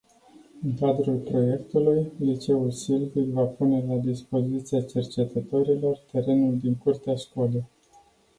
În 0.63 0.75
cadrul 0.75 1.15
proiectului, 1.17 2.11
liceul 2.19 2.71
Silvic 2.71 3.27
va 3.27 3.43
pune 3.43 3.85
la 3.87 3.95
dispoziția 3.95 4.81
cercetătorilor 4.81 5.99
terenul 6.11 6.57
din 6.57 6.75
curtea 6.75 7.15
școlii. 7.15 7.65